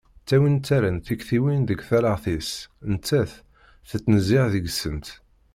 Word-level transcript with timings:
Ttawint 0.21 0.61
ttarrant 0.61 1.05
tektiwin 1.07 1.61
deg 1.69 1.79
tallaɣt-is 1.89 2.49
netta-t 2.91 3.33
tettnezzih 3.89 4.45
deg-sent. 4.53 5.07